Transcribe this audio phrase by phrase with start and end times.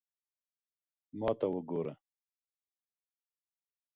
[1.19, 1.93] ما ته وګوره